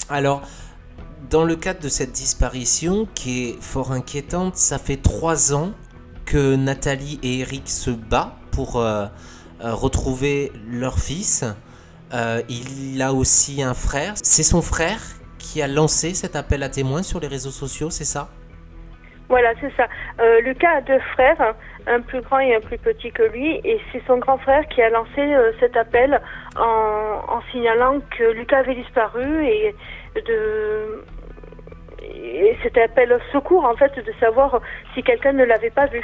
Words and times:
Alors, 0.09 0.43
dans 1.31 1.45
le 1.45 1.57
cadre 1.57 1.81
de 1.81 1.89
cette 1.89 2.13
disparition 2.13 3.07
qui 3.15 3.51
est 3.51 3.63
fort 3.63 3.93
inquiétante, 3.93 4.57
ça 4.57 4.79
fait 4.79 4.97
trois 4.97 5.55
ans 5.55 5.73
que 6.25 6.57
Nathalie 6.57 7.19
et 7.23 7.41
Eric 7.41 7.69
se 7.69 7.91
battent 7.91 8.33
pour 8.53 8.77
euh, 8.77 9.07
euh, 9.65 9.75
retrouver 9.75 10.53
leur 10.71 10.99
fils. 10.99 11.45
Il 12.51 13.01
a 13.01 13.15
aussi 13.15 13.63
un 13.63 13.73
frère. 13.73 14.13
C'est 14.23 14.43
son 14.43 14.61
frère 14.61 15.01
qui 15.43 15.61
a 15.61 15.69
lancé 15.69 16.15
cet 16.15 16.37
appel 16.37 16.63
à 16.63 16.69
témoins 16.69 17.03
sur 17.03 17.21
les 17.21 17.29
réseaux 17.37 17.51
sociaux, 17.51 17.91
c'est 17.91 18.11
ça? 18.17 18.29
Voilà, 19.29 19.51
c'est 19.61 19.73
ça. 19.77 19.87
Euh, 20.21 20.41
Lucas 20.43 20.77
a 20.77 20.81
deux 20.83 21.01
frères, 21.15 21.55
un 21.87 22.01
plus 22.01 22.21
grand 22.21 22.41
et 22.41 22.55
un 22.55 22.61
plus 22.61 22.79
petit 22.79 23.11
que 23.11 23.23
lui, 23.23 23.61
et 23.65 23.81
c'est 23.91 24.03
son 24.07 24.19
grand 24.19 24.39
frère 24.39 24.67
qui 24.69 24.83
a 24.83 24.91
lancé 24.91 25.21
euh, 25.21 25.53
cet 25.59 25.77
appel 25.77 26.21
en, 26.57 27.37
en 27.37 27.41
signalant 27.51 28.01
que 28.17 28.25
Lucas 28.33 28.59
avait 28.59 28.75
disparu 28.75 29.47
et 29.47 29.75
de 30.15 31.03
et 32.05 32.57
cet 32.63 32.77
appel 32.77 33.13
au 33.13 33.19
secours 33.33 33.65
en 33.65 33.77
fait 33.77 33.95
de 33.97 34.13
savoir 34.21 34.61
si 34.95 35.03
quelqu'un 35.03 35.33
ne 35.33 35.45
l'avait 35.45 35.71
pas 35.71 35.87
vu. 35.87 36.03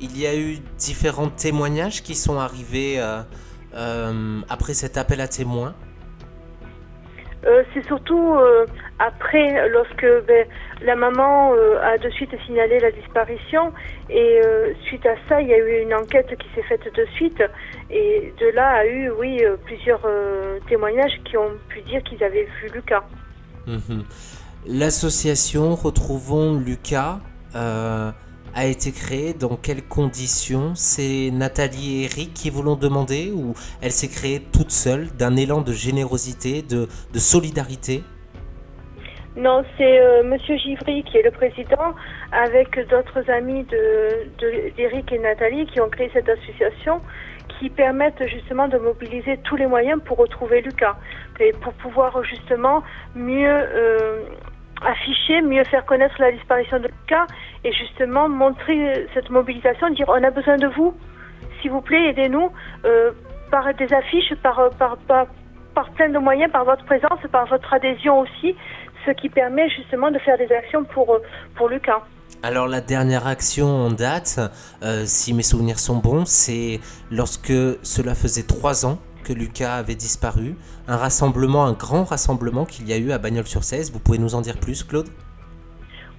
Il 0.00 0.18
y 0.18 0.26
a 0.26 0.34
eu 0.34 0.58
différents 0.78 1.28
témoignages 1.28 2.02
qui 2.02 2.14
sont 2.14 2.38
arrivés 2.38 2.94
euh, 2.98 3.20
euh, 3.74 4.40
après 4.48 4.74
cet 4.74 4.96
appel 4.96 5.20
à 5.20 5.28
témoins. 5.28 5.74
Euh, 7.46 7.62
c'est 7.72 7.84
surtout 7.86 8.34
euh, 8.34 8.66
après, 8.98 9.68
lorsque 9.70 10.06
ben, 10.26 10.46
la 10.82 10.94
maman 10.94 11.54
euh, 11.54 11.80
a 11.82 11.96
de 11.96 12.10
suite 12.10 12.30
signalé 12.44 12.78
la 12.80 12.90
disparition, 12.90 13.72
et 14.10 14.40
suite 14.82 15.06
à 15.06 15.14
ça, 15.28 15.40
il 15.40 15.48
y 15.48 15.54
a 15.54 15.58
eu 15.58 15.82
une 15.82 15.94
enquête 15.94 16.36
qui 16.36 16.46
s'est 16.54 16.62
faite 16.62 16.84
de 16.94 17.06
suite, 17.14 17.42
et 17.90 18.32
de 18.38 18.46
là 18.48 18.68
a 18.68 18.86
eu, 18.86 19.10
oui, 19.10 19.42
plusieurs 19.64 20.02
témoignages 20.68 21.20
qui 21.24 21.36
ont 21.36 21.52
pu 21.68 21.80
dire 21.82 22.02
qu'ils 22.02 22.22
avaient 22.22 22.48
vu 22.60 22.70
Lucas. 22.74 23.04
Mhm. 23.66 24.04
L'association 24.66 25.74
Retrouvons 25.74 26.58
Lucas 26.58 27.20
a 28.54 28.66
été 28.66 28.92
créée 28.92 29.34
dans 29.34 29.56
quelles 29.56 29.82
conditions? 29.82 30.72
C'est 30.74 31.30
Nathalie 31.32 32.02
et 32.02 32.04
Eric 32.04 32.34
qui 32.34 32.50
vous 32.50 32.62
l'ont 32.62 32.76
demandé 32.76 33.30
ou 33.34 33.54
elle 33.82 33.92
s'est 33.92 34.08
créée 34.08 34.40
toute 34.40 34.70
seule 34.70 35.08
d'un 35.18 35.36
élan 35.36 35.60
de 35.60 35.72
générosité, 35.72 36.62
de, 36.62 36.88
solidarité? 37.14 38.02
Non, 39.36 39.62
c'est 39.78 40.00
euh, 40.00 40.24
Monsieur 40.24 40.56
Givry 40.56 41.04
qui 41.04 41.18
est 41.18 41.22
le 41.22 41.30
président, 41.30 41.94
avec 42.32 42.78
d'autres 42.88 43.30
amis 43.30 43.64
d'Éric 44.76 45.12
et 45.12 45.18
Nathalie 45.18 45.66
qui 45.66 45.80
ont 45.80 45.88
créé 45.88 46.10
cette 46.12 46.28
association 46.28 47.00
qui 47.60 47.68
permettent 47.68 48.26
justement 48.26 48.68
de 48.68 48.78
mobiliser 48.78 49.38
tous 49.44 49.56
les 49.56 49.66
moyens 49.66 50.00
pour 50.04 50.16
retrouver 50.16 50.62
Lucas 50.62 50.96
et 51.38 51.52
pour 51.52 51.72
pouvoir 51.74 52.22
justement 52.24 52.82
mieux 53.14 53.48
euh, 53.48 54.22
afficher, 54.84 55.42
mieux 55.42 55.64
faire 55.64 55.84
connaître 55.84 56.14
la 56.18 56.32
disparition 56.32 56.78
de 56.78 56.88
Lucas 56.88 57.26
et 57.64 57.72
justement 57.72 58.28
montrer 58.28 59.06
cette 59.14 59.30
mobilisation, 59.30 59.90
dire 59.90 60.06
on 60.08 60.22
a 60.22 60.30
besoin 60.30 60.56
de 60.56 60.66
vous, 60.68 60.94
s'il 61.60 61.70
vous 61.70 61.80
plaît, 61.80 62.10
aidez-nous 62.10 62.50
euh, 62.84 63.12
par 63.50 63.72
des 63.74 63.92
affiches, 63.92 64.34
par, 64.42 64.70
plein 65.96 66.08
de 66.08 66.18
moyens, 66.18 66.50
par 66.52 66.64
votre 66.64 66.84
présence, 66.84 67.18
par 67.30 67.46
votre 67.46 67.72
adhésion 67.72 68.20
aussi, 68.20 68.54
ce 69.06 69.10
qui 69.12 69.28
permet 69.28 69.68
justement 69.70 70.10
de 70.10 70.18
faire 70.18 70.38
des 70.38 70.50
actions 70.52 70.84
pour, 70.84 71.14
euh, 71.14 71.68
Lucas. 71.68 72.02
Alors 72.42 72.68
la 72.68 72.80
dernière 72.80 73.26
action 73.26 73.66
en 73.66 73.90
date, 73.90 74.40
euh, 74.82 75.02
si 75.04 75.34
mes 75.34 75.42
souvenirs 75.42 75.78
sont 75.78 75.96
bons, 75.96 76.24
c'est 76.24 76.80
lorsque 77.10 77.52
cela 77.82 78.14
faisait 78.14 78.44
trois 78.44 78.86
ans 78.86 78.98
que 79.22 79.32
Lucas 79.32 79.74
avait 79.74 79.94
disparu, 79.94 80.56
un 80.88 80.96
rassemblement, 80.96 81.64
un 81.64 81.72
grand 81.72 82.04
rassemblement 82.04 82.64
qu'il 82.64 82.88
y 82.88 82.92
a 82.92 82.98
eu 82.98 83.12
à 83.12 83.18
Bagnols-sur-Cèze. 83.18 83.92
Vous 83.92 84.00
pouvez 84.00 84.18
nous 84.18 84.34
en 84.34 84.40
dire 84.40 84.58
plus, 84.58 84.82
Claude? 84.82 85.08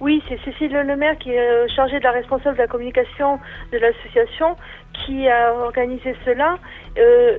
Oui, 0.02 0.20
c'est 0.28 0.40
Cécile 0.44 0.72
Lemaire 0.72 1.16
qui 1.16 1.30
est 1.30 1.38
euh, 1.38 1.68
chargée 1.76 2.00
de 2.00 2.02
la 2.02 2.10
responsable 2.10 2.56
de 2.56 2.62
la 2.62 2.66
communication 2.66 3.38
de 3.70 3.78
l'association 3.78 4.56
qui 4.92 5.28
a 5.28 5.54
organisé 5.54 6.16
cela. 6.24 6.58
Euh, 6.98 7.38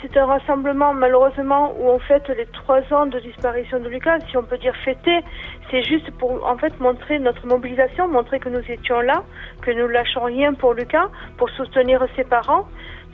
c'est 0.00 0.16
un 0.16 0.24
rassemblement 0.24 0.94
malheureusement 0.94 1.74
où 1.78 1.90
on 1.90 1.98
fête 1.98 2.26
les 2.30 2.46
trois 2.46 2.80
ans 2.90 3.04
de 3.04 3.20
disparition 3.20 3.80
de 3.80 3.88
Lucas, 3.90 4.18
si 4.30 4.36
on 4.38 4.44
peut 4.44 4.56
dire 4.56 4.74
fêter. 4.82 5.20
C'est 5.70 5.82
juste 5.82 6.10
pour 6.12 6.46
en 6.46 6.56
fait 6.56 6.72
montrer 6.80 7.18
notre 7.18 7.46
mobilisation, 7.46 8.08
montrer 8.08 8.38
que 8.38 8.48
nous 8.48 8.64
étions 8.66 9.02
là, 9.02 9.22
que 9.60 9.70
nous 9.70 9.86
lâchons 9.86 10.22
rien 10.22 10.54
pour 10.54 10.72
Lucas, 10.72 11.10
pour 11.36 11.50
soutenir 11.50 12.02
ses 12.16 12.24
parents. 12.24 12.66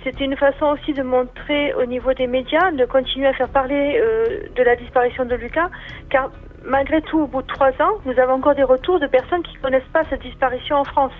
C'était 0.02 0.24
une 0.24 0.36
façon 0.36 0.66
aussi 0.66 0.92
de 0.94 1.02
montrer 1.02 1.74
au 1.74 1.84
niveau 1.84 2.14
des 2.14 2.26
médias, 2.26 2.70
de 2.72 2.86
continuer 2.86 3.26
à 3.26 3.34
faire 3.34 3.48
parler 3.48 4.00
euh, 4.00 4.48
de 4.56 4.62
la 4.62 4.74
disparition 4.76 5.24
de 5.26 5.34
Lucas, 5.34 5.68
car 6.08 6.30
malgré 6.64 7.02
tout, 7.02 7.20
au 7.20 7.26
bout 7.26 7.42
de 7.42 7.46
trois 7.46 7.70
ans, 7.80 7.94
nous 8.06 8.18
avons 8.18 8.34
encore 8.34 8.54
des 8.54 8.62
retours 8.62 8.98
de 8.98 9.06
personnes 9.06 9.42
qui 9.42 9.54
ne 9.56 9.60
connaissent 9.60 9.92
pas 9.92 10.02
cette 10.08 10.22
disparition 10.22 10.76
en 10.76 10.84
France. 10.84 11.12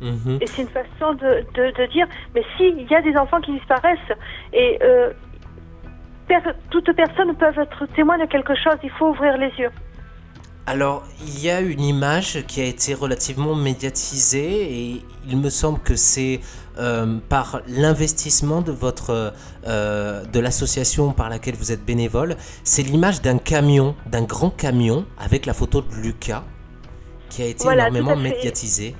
Mhm. 0.00 0.38
Et 0.40 0.46
c'est 0.46 0.62
une 0.62 0.68
façon 0.68 1.14
de, 1.14 1.44
de, 1.54 1.72
de 1.76 1.92
dire, 1.92 2.06
mais 2.34 2.44
si, 2.56 2.68
il 2.68 2.88
y 2.88 2.94
a 2.94 3.02
des 3.02 3.16
enfants 3.16 3.40
qui 3.40 3.52
disparaissent, 3.52 4.12
et 4.52 4.78
euh, 4.82 5.10
per- 6.28 6.52
toute 6.70 6.92
personne 6.92 7.34
peut 7.34 7.46
être 7.60 7.86
témoin 7.96 8.16
de 8.18 8.26
quelque 8.26 8.54
chose, 8.54 8.76
il 8.84 8.90
faut 8.90 9.08
ouvrir 9.08 9.36
les 9.38 9.50
yeux. 9.58 9.70
Alors, 10.66 11.02
il 11.20 11.42
y 11.42 11.50
a 11.50 11.60
une 11.62 11.80
image 11.80 12.44
qui 12.46 12.60
a 12.60 12.64
été 12.64 12.92
relativement 12.92 13.54
médiatisée 13.54 14.70
et 14.70 15.02
il 15.26 15.38
me 15.38 15.48
semble 15.48 15.80
que 15.80 15.96
c'est 15.96 16.40
euh, 16.78 17.18
par 17.28 17.60
l'investissement 17.68 18.60
de 18.62 18.72
votre 18.72 19.32
euh, 19.66 20.24
de 20.24 20.40
l'association 20.40 21.12
par 21.12 21.28
laquelle 21.28 21.54
vous 21.56 21.72
êtes 21.72 21.84
bénévole, 21.84 22.36
c'est 22.64 22.82
l'image 22.82 23.20
d'un 23.22 23.38
camion, 23.38 23.94
d'un 24.06 24.22
grand 24.22 24.50
camion 24.50 25.04
avec 25.18 25.46
la 25.46 25.54
photo 25.54 25.80
de 25.82 25.94
Lucas 26.02 26.42
qui 27.30 27.42
a 27.42 27.46
été 27.46 27.64
Voilà, 27.64 27.88
énormément 27.88 28.16
médiatisée. 28.16 28.94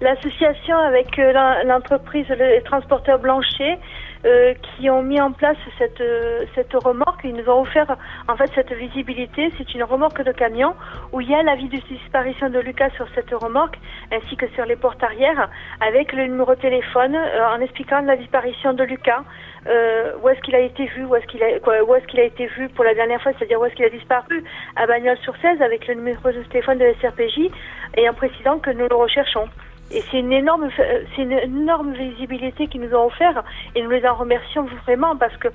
L'association 0.00 0.76
avec 0.76 1.18
euh, 1.18 1.32
l'en- 1.32 1.64
l'entreprise 1.66 2.26
Les 2.28 2.62
Transporteurs 2.64 3.18
Blanchet 3.18 3.78
euh, 4.24 4.54
qui 4.54 4.88
ont 4.90 5.02
mis 5.02 5.20
en 5.20 5.32
place 5.32 5.56
cette, 5.78 6.00
euh, 6.00 6.44
cette 6.54 6.72
remorque, 6.72 7.20
ils 7.24 7.34
nous 7.34 7.48
ont 7.48 7.62
offert 7.62 7.96
en 8.28 8.36
fait 8.36 8.50
cette 8.54 8.72
visibilité. 8.72 9.52
C'est 9.58 9.74
une 9.74 9.84
remorque 9.84 10.22
de 10.22 10.32
camion 10.32 10.74
où 11.12 11.20
il 11.20 11.30
y 11.30 11.34
a 11.34 11.42
l'avis 11.42 11.68
de 11.68 11.76
disparition 11.76 12.48
de 12.50 12.58
Lucas 12.58 12.90
sur 12.96 13.06
cette 13.14 13.30
remorque 13.30 13.78
ainsi 14.12 14.36
que 14.36 14.48
sur 14.48 14.64
les 14.64 14.76
portes 14.76 15.02
arrière 15.02 15.48
avec 15.80 16.12
le 16.12 16.24
numéro 16.24 16.54
de 16.54 16.60
téléphone 16.60 17.14
euh, 17.14 17.48
en 17.48 17.60
expliquant 17.60 18.00
la 18.00 18.16
disparition 18.16 18.72
de 18.72 18.84
Lucas. 18.84 19.22
Euh, 19.68 20.12
où 20.22 20.28
est-ce 20.28 20.40
qu'il 20.42 20.54
a 20.54 20.60
été 20.60 20.86
vu, 20.86 21.04
où 21.04 21.16
est-ce 21.16 21.26
qu'il 21.26 21.42
a, 21.42 21.58
quoi, 21.58 21.82
où 21.82 21.92
est-ce 21.96 22.06
qu'il 22.06 22.20
a 22.20 22.24
été 22.24 22.46
vu 22.46 22.68
pour 22.68 22.84
la 22.84 22.94
dernière 22.94 23.20
fois, 23.20 23.32
c'est-à-dire 23.36 23.60
où 23.60 23.64
est-ce 23.64 23.74
qu'il 23.74 23.84
a 23.84 23.90
disparu 23.90 24.44
à 24.76 24.86
Bagnols-sur-Cèze 24.86 25.60
avec 25.60 25.88
le 25.88 25.94
numéro 25.94 26.30
de 26.30 26.40
téléphone 26.44 26.78
de 26.78 26.84
la 26.84 26.94
SRPJ 26.94 27.50
et 27.96 28.08
en 28.08 28.14
précisant 28.14 28.60
que 28.60 28.70
nous 28.70 28.86
le 28.88 28.94
recherchons. 28.94 29.48
Et 29.90 30.02
c'est 30.10 30.18
une 30.18 30.32
énorme, 30.32 30.68
c'est 30.76 31.22
une 31.22 31.32
énorme 31.32 31.92
visibilité 31.92 32.66
qu'ils 32.66 32.80
nous 32.80 32.94
ont 32.94 33.06
offert 33.06 33.44
et 33.74 33.82
nous 33.82 33.90
les 33.90 34.04
en 34.06 34.14
remercions 34.14 34.66
vraiment 34.84 35.16
parce 35.16 35.36
que 35.36 35.48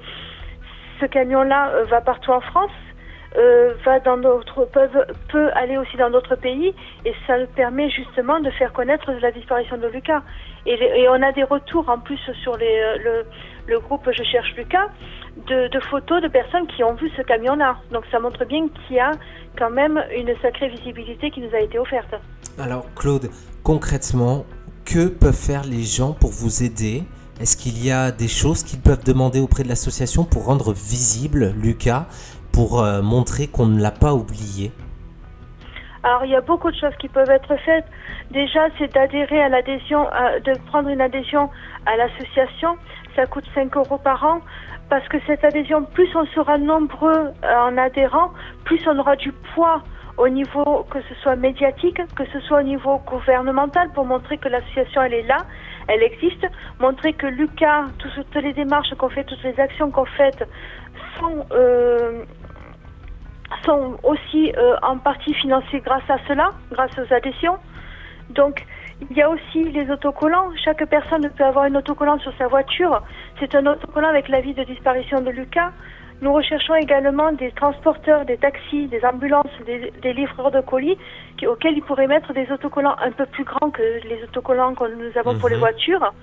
ce 1.02 1.06
camion-là 1.06 1.70
euh, 1.70 1.86
va 1.86 2.02
partout 2.02 2.32
en 2.32 2.42
France. 2.42 2.72
Euh, 3.38 3.74
va 3.86 4.00
dans 4.00 4.20
peut 5.30 5.50
aller 5.54 5.78
aussi 5.78 5.96
dans 5.98 6.10
d'autres 6.10 6.36
pays 6.36 6.74
et 7.06 7.14
ça 7.26 7.36
permet 7.56 7.90
justement 7.90 8.40
de 8.40 8.50
faire 8.52 8.74
connaître 8.74 9.12
la 9.22 9.32
disparition 9.32 9.78
de 9.78 9.88
Lucas. 9.88 10.22
Et, 10.66 11.08
on 11.10 11.22
a 11.22 11.32
des 11.32 11.44
retours 11.44 11.88
en 11.90 12.00
plus 12.00 12.20
sur 12.44 12.54
euh, 12.54 12.58
le, 12.60 13.26
le 13.68 13.80
groupe 13.80 14.08
Je 14.12 14.24
cherche 14.24 14.54
Lucas 14.56 14.90
de, 15.48 15.68
de 15.70 15.80
photos 15.80 16.22
de 16.22 16.28
personnes 16.28 16.68
qui 16.68 16.84
ont 16.84 16.94
vu 16.94 17.10
ce 17.16 17.22
camion-là. 17.22 17.78
Donc 17.92 18.04
ça 18.12 18.20
montre 18.20 18.46
bien 18.46 18.68
qu'il 18.68 18.98
y 18.98 19.00
a 19.00 19.12
quand 19.58 19.72
même 19.72 20.04
une 20.16 20.34
sacrée 20.42 20.68
visibilité 20.70 21.32
qui 21.32 21.42
nous 21.42 21.54
a 21.56 21.60
été 21.60 21.80
offerte. 21.80 22.14
Alors 22.60 22.86
Claude, 22.96 23.30
concrètement, 23.64 24.46
que 24.86 25.08
peuvent 25.08 25.34
faire 25.34 25.64
les 25.64 25.84
gens 25.84 26.14
pour 26.14 26.32
vous 26.32 26.64
aider? 26.64 27.04
Est-ce 27.40 27.58
qu'il 27.58 27.84
y 27.84 27.92
a 27.92 28.12
des 28.12 28.28
choses 28.28 28.62
qu'ils 28.62 28.82
peuvent 28.82 29.04
demander 29.04 29.40
auprès 29.40 29.64
de 29.64 29.70
l'association 29.70 30.26
pour 30.26 30.46
rendre 30.46 30.74
visible 30.74 31.54
Lucas, 31.58 32.06
pour 32.54 32.84
euh, 32.84 33.02
montrer 33.02 33.48
qu'on 33.48 33.66
ne 33.68 33.82
l'a 33.82 33.92
pas 33.92 34.14
oublié 34.14 34.72
Alors 36.04 36.26
il 36.26 36.32
y 36.32 36.36
a 36.36 36.42
beaucoup 36.42 36.72
de 36.72 36.76
choses 36.76 36.96
qui 37.00 37.08
peuvent 37.08 37.30
être 37.30 37.56
faites. 37.66 37.86
Déjà, 38.32 38.62
c'est 38.78 38.92
d'adhérer 38.94 39.42
à 39.42 39.50
l'adhésion, 39.50 40.04
de 40.46 40.54
prendre 40.68 40.90
une 40.90 41.02
adhésion 41.02 41.50
à 41.86 41.96
l'association. 41.98 42.78
Ça 43.16 43.26
coûte 43.26 43.46
5 43.54 43.76
euros 43.78 43.98
par 43.98 44.24
an 44.24 44.40
parce 44.90 45.08
que 45.08 45.18
cette 45.28 45.44
adhésion, 45.46 45.84
plus 45.84 46.10
on 46.16 46.26
sera 46.28 46.58
nombreux 46.58 47.32
euh, 47.44 47.56
en 47.68 47.78
adhérant, 47.78 48.32
plus 48.66 48.82
on 48.88 48.98
aura 49.00 49.16
du 49.16 49.32
poids 49.54 49.82
au 50.18 50.28
niveau 50.28 50.86
que 50.92 51.00
ce 51.08 51.16
soit 51.22 51.36
médiatique, 51.38 52.00
que 52.16 52.26
ce 52.34 52.40
soit 52.42 52.60
au 52.60 52.64
niveau 52.64 52.98
gouvernemental 53.08 53.90
pour 53.94 54.06
montrer 54.06 54.38
que 54.38 54.50
l'association 54.50 55.02
elle 55.04 55.14
est 55.14 55.24
là, 55.28 55.38
elle 55.88 56.04
existe, 56.04 56.46
montrer 56.80 57.14
que 57.14 57.26
Lucas, 57.28 57.86
tout- 58.00 58.10
toutes 58.32 58.44
les 58.44 58.54
démarches 58.54 58.94
qu'on 58.98 59.10
fait, 59.10 59.24
toutes 59.24 59.42
les 59.44 59.58
actions 59.60 59.90
qu'on 59.92 60.06
fait 60.06 60.46
sont 61.20 61.46
euh, 61.52 62.24
sont 63.66 63.98
aussi 64.04 64.54
euh, 64.58 64.76
en 64.82 64.98
partie 64.98 65.34
financées 65.34 65.80
grâce 65.82 66.10
à 66.10 66.18
cela, 66.28 66.52
grâce 66.72 66.92
aux 66.98 67.14
adhésions. 67.14 67.58
Donc, 68.30 68.66
il 69.10 69.18
y 69.18 69.22
a 69.22 69.30
aussi 69.30 69.64
les 69.72 69.90
autocollants. 69.92 70.50
Chaque 70.64 70.86
personne 70.90 71.30
peut 71.38 71.44
avoir 71.44 71.66
un 71.66 71.76
autocollant 71.76 72.20
sur 72.20 72.34
sa 72.38 72.48
voiture. 72.48 73.02
C'est 73.40 73.54
un 73.56 73.66
autocollant 73.66 74.10
avec 74.10 74.30
l'avis 74.30 74.54
de 74.54 74.64
disparition 74.64 75.22
de 75.22 75.32
Lucas. 75.32 75.72
Nous 76.22 76.32
recherchons 76.32 76.76
également 76.76 77.32
des 77.32 77.52
transporteurs, 77.52 78.26
des 78.26 78.38
taxis, 78.38 78.88
des 78.88 79.04
ambulances, 79.04 79.48
des, 79.66 79.92
des 80.04 80.14
livreurs 80.14 80.52
de 80.52 80.62
colis 80.62 80.98
qui- 81.38 81.48
auxquels 81.48 81.76
ils 81.76 81.82
pourraient 81.82 82.06
mettre 82.08 82.32
des 82.34 82.50
autocollants 82.52 82.96
un 83.04 83.12
peu 83.12 83.26
plus 83.26 83.44
grands 83.44 83.72
que 83.72 83.82
les 84.08 84.24
autocollants 84.24 84.76
que 84.76 84.84
nous 84.84 85.18
avons 85.18 85.38
pour 85.40 85.50
les 85.50 85.56
Mhm. 85.56 85.62
voitures. 85.62 86.14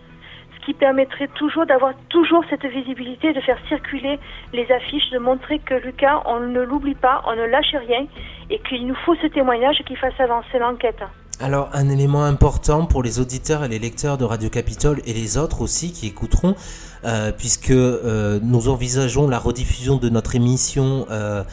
Qui 0.64 0.74
permettrait 0.74 1.28
toujours 1.28 1.66
d'avoir 1.66 1.94
toujours 2.08 2.44
cette 2.50 2.66
visibilité, 2.66 3.32
de 3.32 3.40
faire 3.40 3.58
circuler 3.68 4.18
les 4.52 4.70
affiches, 4.70 5.10
de 5.10 5.18
montrer 5.18 5.58
que 5.60 5.74
Lucas, 5.74 6.22
on 6.26 6.40
ne 6.40 6.60
l'oublie 6.60 6.94
pas, 6.94 7.22
on 7.26 7.34
ne 7.34 7.44
lâche 7.44 7.74
rien 7.86 8.06
et 8.50 8.58
qu'il 8.68 8.86
nous 8.86 8.96
faut 9.06 9.14
ce 9.16 9.26
témoignage 9.28 9.82
qui 9.86 9.96
fasse 9.96 10.18
avancer 10.20 10.58
l'enquête. 10.58 11.02
Alors, 11.40 11.68
un 11.72 11.88
élément 11.88 12.24
important 12.24 12.84
pour 12.84 13.04
les 13.04 13.20
auditeurs 13.20 13.62
et 13.62 13.68
les 13.68 13.78
lecteurs 13.78 14.18
de 14.18 14.24
Radio 14.24 14.50
Capitole 14.50 15.00
et 15.06 15.12
les 15.12 15.38
autres 15.38 15.60
aussi 15.62 15.92
qui 15.92 16.08
écouteront, 16.08 16.56
euh, 17.04 17.30
puisque 17.30 17.70
euh, 17.70 18.40
nous 18.42 18.68
envisageons 18.68 19.28
la 19.28 19.38
rediffusion 19.38 19.98
de 19.98 20.08
notre 20.08 20.34
émission 20.34 21.06
euh, 21.10 21.44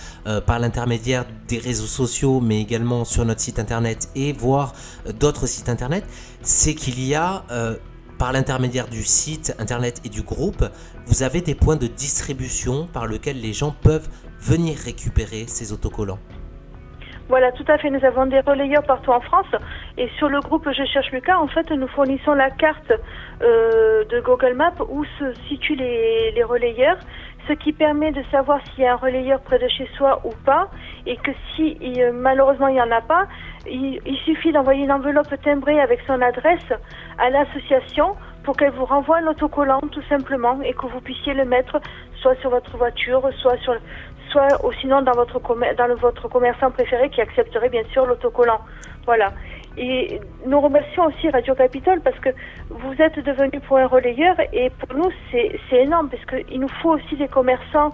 par 0.48 0.58
l'intermédiaire 0.58 1.26
des 1.48 1.60
réseaux 1.60 1.86
sociaux, 1.86 2.40
mais 2.40 2.60
également 2.62 3.06
sur 3.06 3.26
notre 3.26 3.42
site 3.42 3.60
internet 3.60 4.10
et 4.16 4.34
voire 4.34 4.74
euh, 5.06 5.12
d'autres 5.12 5.46
sites 5.46 5.70
internet, 5.70 6.04
c'est 6.42 6.74
qu'il 6.74 7.00
y 7.06 7.14
a, 7.14 7.44
par 8.18 8.32
l'intermédiaire 8.32 8.88
du 8.88 9.04
site 9.04 9.56
internet 9.60 10.02
et 10.06 10.10
du 10.10 10.22
groupe, 10.22 10.64
vous 11.06 11.24
avez 11.24 11.42
des 11.42 11.56
points 11.56 11.76
de 11.76 11.88
distribution 11.88 12.88
par 12.88 13.08
lesquels 13.08 13.40
les 13.40 13.54
gens 13.54 13.72
peuvent 13.72 14.08
venir 14.40 14.78
récupérer 14.78 15.46
ces 15.48 15.74
autocollants. 15.74 16.20
Voilà, 17.28 17.52
tout 17.52 17.66
à 17.68 17.78
fait. 17.80 17.90
Nous 17.90 18.06
avons 18.06 18.28
des 18.28 18.40
relayeurs 18.42 18.84
partout 18.84 19.10
en 19.10 19.20
France. 19.20 19.48
Et 19.98 20.08
sur 20.18 20.30
le 20.30 20.40
groupe 20.42 20.68
Je 20.72 20.86
cherche 20.86 21.12
Lucas, 21.12 21.38
en 21.38 21.48
fait, 21.48 21.70
nous 21.72 21.88
fournissons 21.88 22.34
la 22.34 22.52
carte 22.52 22.92
euh, 23.42 24.06
de 24.06 24.20
Google 24.22 24.54
Maps 24.54 24.76
où 24.90 25.04
se 25.18 25.34
situent 25.48 25.76
les, 25.76 26.32
les 26.36 26.44
relayeurs, 26.44 26.98
ce 27.48 27.54
qui 27.54 27.74
permet 27.74 28.12
de 28.12 28.24
savoir 28.32 28.60
s'il 28.68 28.84
y 28.84 28.88
a 28.88 28.94
un 28.94 28.98
relayeur 28.98 29.40
près 29.42 29.60
de 29.60 29.68
chez 29.68 29.88
soi 29.98 30.22
ou 30.24 30.32
pas. 30.46 30.70
Et 31.06 31.18
que 31.18 31.32
si 31.56 31.78
euh, 32.02 32.12
malheureusement 32.14 32.68
il 32.68 32.74
n'y 32.74 32.82
en 32.82 32.92
a 32.92 33.02
pas, 33.02 33.28
il, 33.68 34.00
suffit 34.26 34.52
d'envoyer 34.52 34.84
une 34.84 34.92
enveloppe 34.92 35.34
timbrée 35.44 35.80
avec 35.80 36.00
son 36.08 36.22
adresse 36.22 36.74
à 37.18 37.30
l'association 37.30 38.16
pour 38.44 38.56
qu'elle 38.58 38.72
vous 38.72 38.86
renvoie 38.86 39.18
un 39.18 39.28
autocollant 39.28 39.82
tout 39.92 40.02
simplement 40.10 40.60
et 40.64 40.74
que 40.74 40.86
vous 40.88 41.02
puissiez 41.02 41.34
le 41.34 41.46
mettre 41.46 41.80
soit 42.22 42.36
sur 42.42 42.50
votre 42.50 42.76
voiture, 42.78 43.30
soit 43.38 43.58
sur 43.58 43.76
soit 44.30 44.66
ou 44.66 44.72
sinon 44.74 45.02
dans 45.02 45.14
votre 45.14 45.40
dans 45.78 45.96
votre 45.96 46.28
commerçant 46.28 46.72
préféré 46.72 47.10
qui 47.10 47.22
accepterait 47.22 47.70
bien 47.70 47.84
sûr 47.92 48.06
l'autocollant. 48.06 48.62
Voilà. 49.06 49.34
Et 49.78 50.22
nous 50.46 50.62
remercions 50.62 51.06
aussi 51.06 51.30
Radio 51.30 51.54
Capitole 51.54 52.00
parce 52.02 52.18
que 52.20 52.30
vous 52.70 52.94
êtes 53.02 53.20
devenu 53.20 53.60
pour 53.68 53.78
un 53.78 53.88
relayeur 53.88 54.36
et 54.54 54.70
pour 54.70 54.98
nous 54.98 55.10
c'est 55.32 55.60
énorme 55.74 56.10
parce 56.10 56.24
qu'il 56.26 56.60
nous 56.62 56.70
faut 56.82 56.92
aussi 56.92 57.16
des 57.18 57.28
commerçants, 57.28 57.92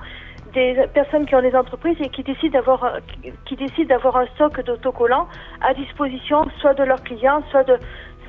des 0.54 0.76
personnes 0.94 1.26
qui 1.26 1.34
ont 1.36 1.42
des 1.42 1.56
entreprises 1.56 1.98
et 2.00 2.10
qui 2.10 2.22
décident 2.22 2.54
d'avoir 2.60 2.84
un- 2.84 3.00
qui- 3.46 3.86
d'avoir 3.86 4.18
un 4.18 4.28
stock 4.36 4.62
d'autocollants 4.64 5.28
à 5.62 5.74
disposition 5.74 6.44
soit 6.60 6.76
de 6.76 6.84
leurs 6.84 7.02
clients, 7.04 7.42
soit 7.50 7.64
de 7.64 7.78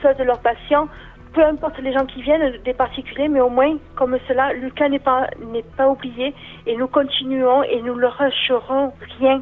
soit 0.00 0.14
de 0.14 0.24
leurs 0.24 0.40
patients 0.40 0.88
peu 1.34 1.42
importe 1.44 1.78
les 1.78 1.94
gens 1.94 2.04
qui 2.04 2.20
viennent, 2.20 2.58
des 2.62 2.74
particuliers, 2.74 3.26
mais 3.28 3.40
au 3.40 3.48
moins, 3.48 3.78
comme 3.96 4.18
cela, 4.28 4.52
Lucas 4.52 4.90
n'est 4.90 4.98
pas, 4.98 5.28
n'est 5.50 5.64
pas 5.78 5.88
oublié 5.88 6.34
et 6.66 6.76
nous 6.76 6.88
continuons 6.88 7.62
et 7.62 7.80
nous 7.80 7.94
ne 7.94 8.02
lâcherons 8.02 8.92
rien. 9.18 9.40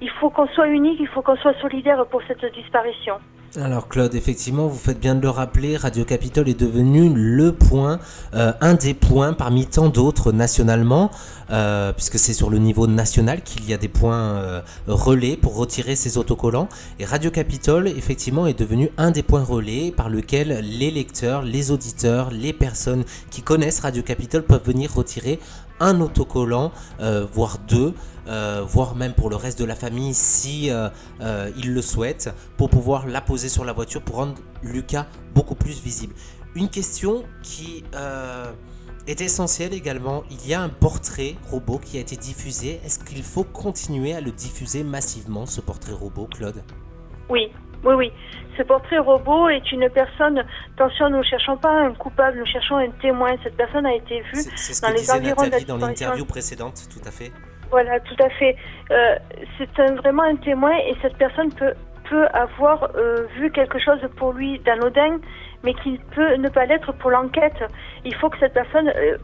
Il 0.00 0.08
faut 0.18 0.30
qu'on 0.30 0.46
soit 0.48 0.68
unique, 0.68 0.98
il 0.98 1.06
faut 1.08 1.20
qu'on 1.20 1.36
soit 1.36 1.52
solidaire 1.60 2.06
pour 2.06 2.22
cette 2.26 2.42
disparition. 2.54 3.16
Alors 3.62 3.88
Claude, 3.88 4.14
effectivement, 4.14 4.66
vous 4.66 4.76
faites 4.76 5.00
bien 5.00 5.14
de 5.14 5.22
le 5.22 5.30
rappeler, 5.30 5.78
Radio 5.78 6.04
Capitole 6.04 6.48
est 6.48 6.60
devenu 6.60 7.10
le 7.14 7.52
point, 7.52 7.98
euh, 8.34 8.52
un 8.60 8.74
des 8.74 8.92
points 8.92 9.32
parmi 9.32 9.66
tant 9.66 9.88
d'autres 9.88 10.30
nationalement, 10.30 11.10
euh, 11.50 11.92
puisque 11.92 12.18
c'est 12.18 12.32
sur 12.32 12.50
le 12.50 12.58
niveau 12.58 12.86
national 12.86 13.42
qu'il 13.42 13.68
y 13.68 13.72
a 13.72 13.76
des 13.76 13.88
points 13.88 14.36
euh, 14.36 14.60
relais 14.88 15.36
pour 15.36 15.56
retirer 15.56 15.94
ces 15.94 16.18
autocollants. 16.18 16.68
Et 16.98 17.04
Radio 17.04 17.30
Capitole, 17.30 17.88
effectivement, 17.88 18.46
est 18.46 18.58
devenu 18.58 18.90
un 18.98 19.12
des 19.12 19.22
points 19.22 19.44
relais 19.44 19.92
par 19.92 20.08
lequel 20.08 20.48
les 20.62 20.90
lecteurs, 20.90 21.42
les 21.42 21.70
auditeurs, 21.70 22.30
les 22.30 22.52
personnes 22.52 23.04
qui 23.30 23.42
connaissent 23.42 23.80
Radio 23.80 24.02
Capitole 24.02 24.42
peuvent 24.42 24.64
venir 24.64 24.92
retirer 24.92 25.38
un 25.78 26.00
autocollant, 26.00 26.72
euh, 27.00 27.26
voire 27.32 27.58
deux, 27.68 27.94
voire 28.66 28.96
même 28.96 29.12
pour 29.12 29.30
le 29.30 29.36
reste 29.36 29.60
de 29.60 29.64
la 29.64 29.76
famille 29.76 30.12
si 30.12 30.68
ils 30.68 31.72
le 31.72 31.82
souhaitent, 31.82 32.34
pour 32.56 32.70
pouvoir 32.70 33.06
la 33.06 33.20
poser 33.20 33.48
sur 33.48 33.64
la 33.64 33.72
voiture 33.72 34.02
pour 34.02 34.16
rendre 34.16 34.34
Lucas 34.64 35.06
beaucoup 35.32 35.54
plus 35.54 35.80
visible. 35.80 36.12
Une 36.56 36.68
question 36.68 37.22
qui 37.44 37.84
est 39.06 39.20
essentielle 39.20 39.72
également, 39.72 40.22
il 40.30 40.48
y 40.48 40.54
a 40.54 40.60
un 40.60 40.68
portrait 40.68 41.34
robot 41.50 41.78
qui 41.78 41.98
a 41.98 42.00
été 42.00 42.16
diffusé. 42.16 42.80
Est-ce 42.84 42.98
qu'il 43.04 43.22
faut 43.22 43.44
continuer 43.44 44.14
à 44.14 44.20
le 44.20 44.30
diffuser 44.30 44.82
massivement, 44.84 45.46
ce 45.46 45.60
portrait 45.60 45.92
robot, 45.92 46.28
Claude? 46.36 46.62
Oui, 47.28 47.50
oui, 47.84 47.94
oui. 47.94 48.12
Ce 48.56 48.62
portrait 48.62 48.98
robot 48.98 49.48
est 49.48 49.70
une 49.70 49.88
personne. 49.90 50.44
Attention, 50.74 51.10
nous 51.10 51.18
ne 51.18 51.22
cherchons 51.22 51.56
pas 51.56 51.70
un 51.70 51.92
coupable, 51.94 52.38
nous 52.38 52.46
cherchons 52.46 52.76
un 52.76 52.90
témoin. 53.02 53.34
Cette 53.42 53.56
personne 53.56 53.84
a 53.86 53.94
été 53.94 54.20
vue. 54.32 54.40
C'est 54.56 54.72
ce 54.74 54.80
dans 54.82 54.88
que 54.88 54.94
les 54.94 55.10
environs 55.10 55.44
de 55.44 55.50
la 55.50 55.60
dans 55.60 55.76
l'interview 55.76 56.24
précédente, 56.24 56.88
tout 56.92 57.06
à 57.06 57.10
fait. 57.10 57.32
Voilà, 57.70 58.00
tout 58.00 58.16
à 58.22 58.30
fait. 58.30 58.56
Euh, 58.90 59.16
c'est 59.58 59.78
un- 59.82 59.94
vraiment 59.96 60.22
un 60.22 60.36
témoin 60.36 60.74
et 60.88 60.94
cette 61.02 61.16
personne 61.16 61.52
peut, 61.52 61.74
peut 62.08 62.26
avoir 62.28 62.90
euh, 62.96 63.26
vu 63.36 63.50
quelque 63.50 63.78
chose 63.78 63.98
pour 64.16 64.32
lui 64.32 64.58
d'anodin, 64.60 65.18
mais 65.62 65.74
qui 65.74 65.98
peut 66.14 66.36
ne 66.36 66.48
pas 66.48 66.66
l'être 66.66 66.92
pour 66.92 67.10
l'enquête. 67.10 67.62
Il 68.04 68.14
faut 68.14 68.28
que 68.30 68.38
cette 68.38 68.54
personne 68.54 68.88
euh, 68.88 69.16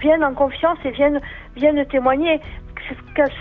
vienne 0.00 0.24
en 0.24 0.34
confiance 0.34 0.78
et 0.84 0.90
vienne, 0.90 1.20
vienne 1.56 1.84
témoigner. 1.86 2.40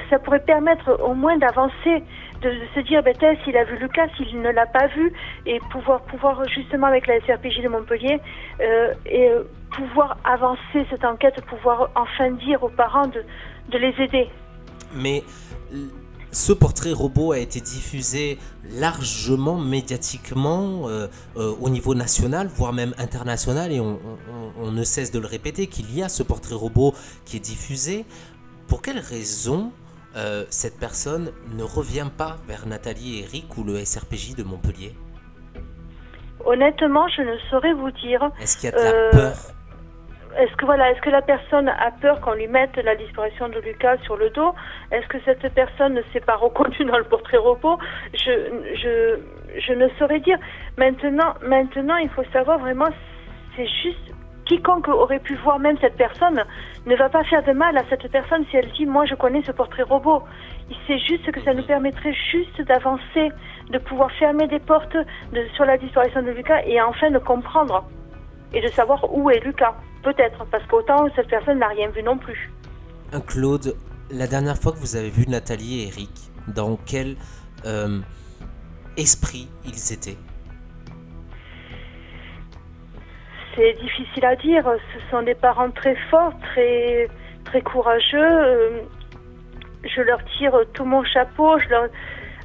Ça 0.09 0.17
pourrait 0.19 0.43
permettre 0.43 0.99
au 1.03 1.13
moins 1.13 1.37
d'avancer, 1.37 2.03
de, 2.41 2.51
se 2.73 2.79
dire, 2.79 3.03
ben, 3.03 3.13
s'il 3.43 3.55
a 3.57 3.63
vu 3.63 3.77
Lucas, 3.77 4.07
s'il 4.17 4.41
ne 4.41 4.49
l'a 4.49 4.65
pas 4.65 4.87
vu, 4.87 5.13
et 5.45 5.59
pouvoir, 5.71 6.01
pouvoir 6.01 6.47
justement 6.49 6.87
avec 6.87 7.05
la 7.05 7.19
SRPJ 7.21 7.61
de 7.61 7.69
Montpellier, 7.69 8.19
euh, 8.61 8.93
et 9.05 9.29
euh, 9.29 9.43
pouvoir 9.71 10.17
avancer 10.23 10.85
cette 10.89 11.05
enquête, 11.05 11.39
pouvoir 11.45 11.89
enfin 11.95 12.31
dire 12.31 12.63
aux 12.63 12.69
parents 12.69 13.07
de, 13.07 13.23
de 13.69 13.77
les 13.77 13.93
aider. 14.01 14.29
Mais 14.95 15.23
ce 16.35 16.51
portrait 16.51 16.91
robot 16.91 17.31
a 17.31 17.39
été 17.39 17.61
diffusé 17.61 18.37
largement 18.73 19.57
médiatiquement 19.57 20.89
euh, 20.89 21.07
euh, 21.37 21.53
au 21.61 21.69
niveau 21.69 21.95
national, 21.95 22.47
voire 22.47 22.73
même 22.73 22.93
international, 22.97 23.71
et 23.71 23.79
on, 23.79 23.97
on- 23.97 24.65
on 24.65 24.71
ne 24.71 24.83
cesse 24.83 25.11
de 25.11 25.19
le 25.19 25.27
répéter 25.27 25.67
qu'il 25.67 25.95
y 25.95 26.03
a 26.03 26.09
ce 26.09 26.23
portrait 26.23 26.55
robot 26.55 26.93
qui 27.23 27.37
est 27.37 27.39
diffusé. 27.39 28.05
Pour 28.67 28.81
quelle 28.81 28.99
raison 28.99 29.71
euh, 30.17 30.43
cette 30.49 30.77
personne 30.77 31.31
ne 31.57 31.63
revient 31.63 32.07
pas 32.17 32.37
vers 32.47 32.65
Nathalie 32.67 33.19
et 33.19 33.23
Eric 33.23 33.57
ou 33.57 33.63
le 33.63 33.83
SRPJ 33.83 34.35
de 34.35 34.43
Montpellier? 34.43 34.93
Honnêtement, 36.45 37.07
je 37.15 37.21
ne 37.21 37.37
saurais 37.49 37.73
vous 37.73 37.91
dire. 37.91 38.29
Est-ce 38.41 38.57
qu'il 38.57 38.69
y 38.69 38.73
a 38.73 38.77
de 38.77 38.83
la 38.83 39.09
peur? 39.11 39.37
Est-ce 40.37 40.55
que 40.55 40.65
voilà, 40.65 40.91
est-ce 40.91 41.01
que 41.01 41.09
la 41.09 41.21
personne 41.21 41.69
a 41.69 41.91
peur 42.01 42.19
qu'on 42.21 42.33
lui 42.33 42.47
mette 42.47 42.75
la 42.77 42.95
disparition 42.95 43.49
de 43.49 43.59
Lucas 43.59 43.97
sur 44.03 44.17
le 44.17 44.29
dos? 44.29 44.53
Est-ce 44.91 45.07
que 45.07 45.17
cette 45.25 45.53
personne 45.53 45.93
ne 45.93 46.01
s'est 46.13 46.19
pas 46.19 46.35
reconnue 46.35 46.85
dans 46.85 46.97
le 46.97 47.03
portrait 47.05 47.37
robot? 47.37 47.77
Je, 48.13 48.31
je, 48.75 49.19
je 49.59 49.73
ne 49.73 49.87
saurais 49.99 50.19
dire. 50.19 50.37
Maintenant, 50.77 51.33
maintenant, 51.41 51.97
il 51.97 52.09
faut 52.09 52.23
savoir 52.33 52.59
vraiment, 52.59 52.89
c'est 53.55 53.67
juste 53.67 54.15
quiconque 54.45 54.87
aurait 54.87 55.19
pu 55.19 55.35
voir 55.35 55.59
même 55.59 55.77
cette 55.81 55.97
personne 55.97 56.43
ne 56.85 56.95
va 56.95 57.09
pas 57.09 57.23
faire 57.23 57.43
de 57.43 57.51
mal 57.51 57.75
à 57.77 57.83
cette 57.89 58.07
personne 58.11 58.45
si 58.51 58.57
elle 58.57 58.69
dit 58.71 58.85
moi 58.85 59.05
je 59.05 59.15
connais 59.15 59.41
ce 59.43 59.51
portrait 59.51 59.83
robot. 59.83 60.23
C'est 60.87 60.99
juste 60.99 61.31
que 61.31 61.41
ça 61.41 61.53
nous 61.53 61.63
permettrait 61.63 62.13
juste 62.31 62.61
d'avancer, 62.61 63.31
de 63.69 63.77
pouvoir 63.79 64.11
fermer 64.11 64.47
des 64.47 64.59
portes 64.59 64.97
sur 65.55 65.65
la 65.65 65.77
disparition 65.77 66.21
de 66.21 66.31
Lucas 66.31 66.61
et 66.65 66.79
enfin 66.81 67.09
de 67.09 67.19
comprendre 67.19 67.85
et 68.53 68.61
de 68.61 68.67
savoir 68.67 69.03
où 69.11 69.29
est 69.29 69.43
Lucas. 69.43 69.75
Peut-être, 70.05 70.45
parce 70.51 70.63
qu'autant 70.67 71.07
cette 71.15 71.27
personne 71.29 71.57
n'a 71.57 71.69
rien 71.69 71.89
vu 71.89 72.03
non 72.03 72.15
plus. 72.15 72.51
Un 73.11 73.21
Claude, 73.21 73.75
la 74.11 74.27
dernière 74.27 74.55
fois 74.55 74.71
que 74.71 74.77
vous 74.77 74.95
avez 74.95 75.09
vu 75.09 75.25
Nathalie 75.27 75.81
et 75.81 75.87
Eric, 75.87 76.11
dans 76.47 76.77
quel 76.85 77.15
euh, 77.65 78.01
esprit 78.97 79.49
ils 79.65 79.91
étaient? 79.91 80.17
C'est 83.55 83.73
difficile 83.81 84.25
à 84.25 84.35
dire. 84.35 84.63
Ce 84.93 85.09
sont 85.09 85.23
des 85.23 85.33
parents 85.33 85.71
très 85.71 85.95
forts, 86.11 86.33
très, 86.53 87.09
très 87.45 87.63
courageux. 87.63 88.21
Euh, 88.21 88.81
je 89.83 90.01
leur 90.01 90.23
tire 90.37 90.53
tout 90.73 90.85
mon 90.85 91.03
chapeau. 91.03 91.57
Je 91.57 91.69
leur, 91.69 91.87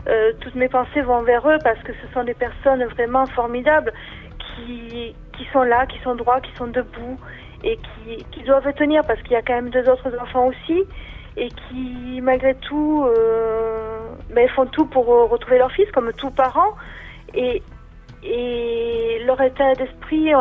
euh, 0.08 0.32
toutes 0.40 0.54
mes 0.54 0.70
pensées 0.70 1.02
vont 1.02 1.22
vers 1.24 1.46
eux 1.46 1.58
parce 1.62 1.82
que 1.82 1.92
ce 1.92 2.10
sont 2.14 2.24
des 2.24 2.32
personnes 2.32 2.84
vraiment 2.84 3.26
formidables 3.26 3.92
qui, 4.38 5.14
qui 5.36 5.46
sont 5.52 5.62
là, 5.62 5.84
qui 5.84 5.98
sont 5.98 6.14
droits, 6.14 6.40
qui 6.40 6.54
sont 6.56 6.68
debout 6.68 7.18
et 7.64 7.76
qui, 7.76 8.24
qui 8.30 8.42
doivent 8.42 8.72
tenir 8.74 9.04
parce 9.04 9.20
qu'il 9.22 9.32
y 9.32 9.36
a 9.36 9.42
quand 9.42 9.54
même 9.54 9.70
deux 9.70 9.88
autres 9.88 10.10
enfants 10.20 10.46
aussi 10.46 10.84
et 11.36 11.48
qui 11.48 12.20
malgré 12.22 12.54
tout 12.56 13.04
euh, 13.06 13.98
ben, 14.34 14.48
font 14.48 14.66
tout 14.66 14.86
pour 14.86 15.06
retrouver 15.06 15.58
leur 15.58 15.70
fils 15.72 15.90
comme 15.92 16.12
tous 16.14 16.30
parents 16.30 16.74
et, 17.34 17.62
et 18.22 19.22
leur 19.26 19.40
état 19.40 19.74
d'esprit 19.74 20.32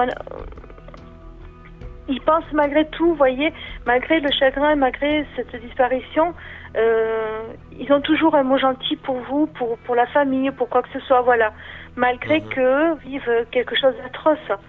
ils 2.10 2.22
pensent 2.22 2.52
malgré 2.54 2.86
tout, 2.88 3.10
vous 3.10 3.16
voyez, 3.16 3.54
malgré 3.86 4.20
le 4.20 4.32
chagrin, 4.32 4.76
malgré 4.76 5.26
cette 5.36 5.56
disparition, 5.62 6.34
euh, 6.76 7.54
ils 7.78 7.92
ont 7.94 8.02
toujours 8.02 8.36
un 8.36 8.44
mot 8.44 8.58
gentil 8.58 8.96
pour 8.96 9.18
vous, 9.30 9.46
pour, 9.46 9.78
pour 9.80 9.96
la 9.96 10.08
famille, 10.08 10.50
pour 10.52 10.70
quoi 10.70 10.82
que 10.82 10.90
ce 10.92 11.00
soit, 11.02 11.22
voilà. 11.22 11.54
Malgré 11.96 12.40
mhm. 12.40 12.50
qu'eux 12.50 12.94
vivent 13.06 13.46
quelque 13.52 13.76
chose 13.80 13.94
d'atroce. 14.04 14.60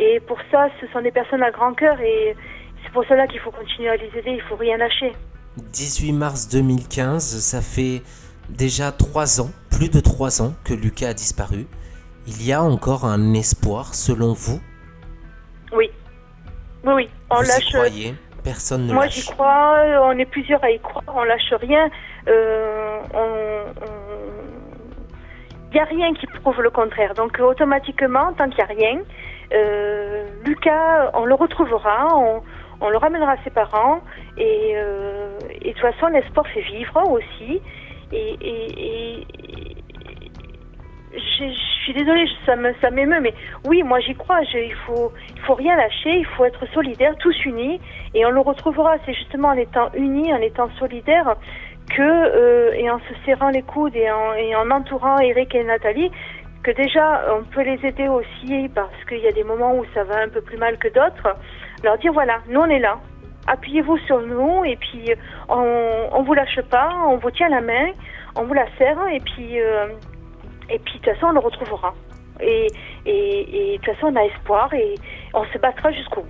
Et 0.00 0.18
pour 0.20 0.38
ça, 0.50 0.68
ce 0.80 0.86
sont 0.88 1.02
des 1.02 1.10
personnes 1.10 1.42
à 1.42 1.50
grand 1.50 1.74
cœur 1.74 2.00
et 2.00 2.34
c'est 2.82 2.92
pour 2.92 3.04
cela 3.04 3.26
qu'il 3.26 3.38
faut 3.40 3.50
continuer 3.50 3.90
à 3.90 3.96
les 3.96 4.10
aider, 4.16 4.30
il 4.30 4.42
faut 4.48 4.56
rien 4.56 4.78
lâcher. 4.78 5.12
18 5.58 6.12
mars 6.12 6.48
2015, 6.48 7.22
ça 7.22 7.60
fait 7.60 8.00
déjà 8.48 8.92
trois 8.92 9.42
ans, 9.42 9.50
plus 9.70 9.90
de 9.90 10.00
trois 10.00 10.40
ans 10.40 10.54
que 10.64 10.72
Lucas 10.72 11.08
a 11.08 11.12
disparu. 11.12 11.66
Il 12.26 12.46
y 12.46 12.52
a 12.52 12.62
encore 12.62 13.04
un 13.04 13.34
espoir, 13.34 13.94
selon 13.94 14.32
vous? 14.32 14.60
Oui. 15.76 15.90
Oui, 16.84 16.92
oui. 16.94 17.10
On 17.28 17.36
vous 17.36 17.42
lâche. 17.42 17.68
Y 17.68 17.72
croyez? 17.72 18.14
Personne 18.42 18.86
ne 18.86 18.94
Moi, 18.94 19.06
j'y 19.08 19.26
crois. 19.26 19.82
On 20.02 20.18
est 20.18 20.24
plusieurs 20.24 20.64
à 20.64 20.70
y 20.70 20.78
croire. 20.78 21.04
On 21.14 21.24
lâche 21.24 21.52
rien. 21.60 21.90
Euh, 22.26 23.00
il 25.70 25.74
n'y 25.74 25.80
a 25.80 25.84
rien 25.84 26.14
qui 26.14 26.26
prouve 26.26 26.62
le 26.62 26.70
contraire. 26.70 27.12
Donc, 27.14 27.38
automatiquement, 27.38 28.32
tant 28.32 28.48
qu'il 28.48 28.56
n'y 28.56 28.62
a 28.62 28.66
rien, 28.66 29.02
euh, 29.52 30.24
Lucas, 30.44 31.10
on 31.14 31.24
le 31.24 31.34
retrouvera. 31.34 32.08
On, 32.82 32.88
le 32.88 32.96
ramènera 32.96 33.32
à 33.32 33.36
ses 33.44 33.50
parents 33.50 34.00
et, 34.38 34.72
euh, 34.74 35.38
et 35.60 35.68
de 35.68 35.72
toute 35.72 35.80
façon 35.82 36.06
l'espoir 36.06 36.46
fait 36.46 36.62
vivre 36.62 36.98
aussi 37.10 37.60
et, 38.12 39.26
je, 41.12 41.44
suis 41.82 41.94
désolée, 41.94 42.26
ça 42.46 42.56
me 42.56 42.72
m'émeut, 42.90 43.20
mais 43.20 43.34
oui, 43.66 43.82
moi 43.82 44.00
j'y 44.00 44.14
crois. 44.14 44.40
il 44.54 44.74
faut 44.86 45.12
faut 45.46 45.54
rien 45.54 45.76
lâcher, 45.76 46.18
il 46.18 46.26
faut 46.26 46.44
être 46.44 46.66
solidaire, 46.72 47.16
tous 47.18 47.34
unis, 47.44 47.80
et 48.14 48.24
on 48.26 48.30
le 48.30 48.40
retrouvera. 48.40 48.96
C'est 49.06 49.14
justement 49.14 49.48
en 49.48 49.56
étant 49.56 49.90
unis, 49.94 50.32
en 50.32 50.40
étant 50.40 50.68
solidaires, 50.78 51.36
que 51.90 52.02
euh, 52.02 52.72
et 52.74 52.90
en 52.90 52.98
se 52.98 53.14
serrant 53.24 53.48
les 53.48 53.62
coudes 53.62 53.96
et 53.96 54.08
et 54.38 54.56
en 54.56 54.70
entourant 54.70 55.18
Eric 55.18 55.54
et 55.54 55.64
Nathalie, 55.64 56.10
que 56.62 56.70
déjà 56.72 57.22
on 57.38 57.44
peut 57.44 57.62
les 57.62 57.78
aider 57.86 58.08
aussi 58.08 58.68
parce 58.74 59.04
qu'il 59.08 59.20
y 59.20 59.28
a 59.28 59.32
des 59.32 59.44
moments 59.44 59.74
où 59.76 59.84
ça 59.94 60.04
va 60.04 60.20
un 60.22 60.28
peu 60.28 60.40
plus 60.40 60.58
mal 60.58 60.78
que 60.78 60.88
d'autres. 60.88 61.36
Leur 61.82 61.98
dire 61.98 62.12
voilà, 62.12 62.40
nous 62.48 62.60
on 62.60 62.66
est 62.66 62.80
là, 62.80 62.98
appuyez-vous 63.46 63.98
sur 64.06 64.20
nous 64.20 64.64
et 64.64 64.76
puis 64.76 65.12
on, 65.48 66.08
on 66.12 66.22
vous 66.22 66.34
lâche 66.34 66.60
pas, 66.70 66.90
on 67.08 67.16
vous 67.16 67.30
tient 67.30 67.48
la 67.48 67.60
main, 67.60 67.90
on 68.36 68.44
vous 68.44 68.54
la 68.54 68.66
serre 68.78 69.08
et 69.08 69.20
puis 69.20 69.60
euh, 69.60 69.88
et 70.70 70.78
puis, 70.78 70.98
de 71.00 71.04
toute 71.04 71.14
façon, 71.14 71.26
on 71.26 71.32
le 71.32 71.40
retrouvera. 71.40 71.94
Et, 72.40 72.68
et, 73.04 73.76
de 73.76 73.84
toute 73.84 73.94
façon, 73.94 74.12
on 74.12 74.16
a 74.16 74.24
espoir 74.24 74.72
et 74.72 74.94
on 75.34 75.44
se 75.52 75.58
battra 75.58 75.90
jusqu'au 75.92 76.22
bout. 76.22 76.28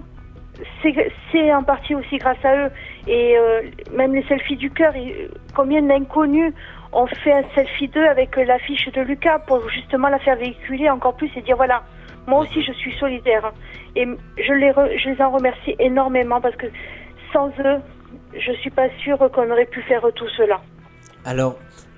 c'est 1.33 1.53
en 1.53 1.63
partie 1.63 1.95
aussi 1.95 2.19
grâce 2.19 2.45
à 2.45 2.57
eux. 2.57 2.71
Et 3.07 3.37
euh, 3.37 3.63
même 3.93 4.15
les 4.15 4.23
selfies 4.25 4.57
du 4.57 4.71
cœur, 4.71 4.93
combien 5.55 5.83
d'inconnus 5.83 6.53
ont 6.93 7.07
fait 7.07 7.33
un 7.33 7.45
selfie 7.55 7.89
d'eux 7.89 8.07
avec 8.07 8.37
l'affiche 8.37 8.89
de 8.93 9.01
Lucas 9.03 9.41
pour 9.41 9.69
justement 9.71 10.09
la 10.09 10.19
faire 10.19 10.37
véhiculer 10.37 10.89
encore 10.89 11.15
plus 11.15 11.31
et 11.37 11.43
dire 11.43 11.57
voilà, 11.57 11.83
moi 12.27 12.41
aussi 12.41 12.63
je 12.63 12.73
suis 12.73 12.97
solidaire. 12.99 13.53
Et 13.97 14.05
je 14.05 14.53
les, 14.53 14.73
je 14.99 15.11
les 15.11 15.23
en 15.23 15.31
remercie 15.31 15.75
énormément 15.79 16.41
parce 16.41 16.57
que 16.57 16.67
sans 17.33 17.49
eux, 17.59 17.81
je 18.35 18.53
suis 18.61 18.71
pas 18.71 18.89
sûre 19.03 19.19
qu'on 19.33 19.51
aurait 19.51 19.67
pu 19.67 19.83
faire 19.83 20.03
tout 20.15 20.29
cela. 20.37 20.61
Alors, 21.25 21.57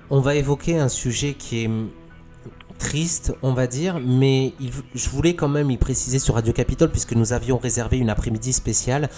on 0.09 0.19
va 0.19 0.35
évoquer 0.35 0.77
un 0.77 0.89
sujet 0.89 1.33
qui 1.33 1.63
est 1.63 1.69
triste, 2.81 3.33
on 3.43 3.53
va 3.53 3.67
dire, 3.67 3.99
mais 4.03 4.53
je 4.95 5.09
voulais 5.09 5.35
quand 5.35 5.47
même 5.47 5.69
y 5.69 5.77
préciser 5.77 6.17
sur 6.17 6.33
Radio 6.33 6.51
Capitole, 6.51 6.89
puisque 6.89 7.13
nous 7.13 7.31
avions 7.31 7.57
réservé 7.57 7.99
une 7.99 8.09
après-midi 8.09 8.53
spéciale. 8.53 9.09